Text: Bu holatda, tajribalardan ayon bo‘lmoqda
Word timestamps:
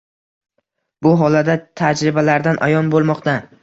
Bu 1.07 1.13
holatda, 1.21 1.59
tajribalardan 1.85 2.63
ayon 2.71 2.95
bo‘lmoqda 2.97 3.43